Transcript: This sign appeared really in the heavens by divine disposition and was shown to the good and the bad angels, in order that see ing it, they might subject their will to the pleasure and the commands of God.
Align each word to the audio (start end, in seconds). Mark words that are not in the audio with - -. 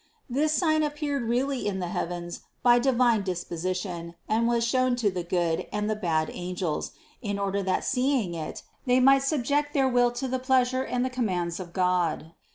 This 0.27 0.51
sign 0.53 0.81
appeared 0.81 1.29
really 1.29 1.67
in 1.67 1.77
the 1.77 1.89
heavens 1.89 2.41
by 2.63 2.79
divine 2.79 3.21
disposition 3.21 4.15
and 4.27 4.47
was 4.47 4.63
shown 4.65 4.95
to 4.95 5.11
the 5.11 5.21
good 5.21 5.67
and 5.71 5.87
the 5.87 5.95
bad 5.95 6.31
angels, 6.33 6.93
in 7.21 7.37
order 7.37 7.61
that 7.61 7.83
see 7.85 8.19
ing 8.19 8.33
it, 8.33 8.63
they 8.87 8.99
might 8.99 9.21
subject 9.21 9.75
their 9.75 9.87
will 9.87 10.09
to 10.13 10.27
the 10.27 10.39
pleasure 10.39 10.81
and 10.81 11.05
the 11.05 11.11
commands 11.11 11.59
of 11.59 11.71
God. 11.71 12.33